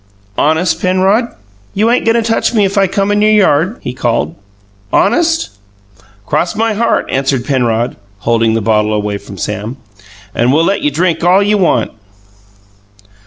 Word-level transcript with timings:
"Honest, 0.35 0.81
Penrod 0.81 1.27
you 1.75 1.91
ain't 1.91 2.05
goin' 2.05 2.15
to 2.15 2.23
touch 2.23 2.55
me 2.55 2.65
if 2.65 2.75
I 2.75 2.87
come 2.87 3.11
in 3.11 3.21
your 3.21 3.29
yard?" 3.29 3.77
he 3.81 3.93
called. 3.93 4.33
"Honest?" 4.91 5.51
"Cross 6.25 6.55
my 6.55 6.73
heart!" 6.73 7.05
answered 7.11 7.45
Penrod, 7.45 7.95
holding 8.21 8.55
the 8.55 8.61
bottle 8.61 8.95
away 8.95 9.19
from 9.19 9.37
Sam. 9.37 9.77
"And 10.33 10.51
we'll 10.51 10.65
let 10.65 10.81
you 10.81 10.89
drink 10.89 11.23
all 11.23 11.43
you 11.43 11.59
want." 11.59 11.91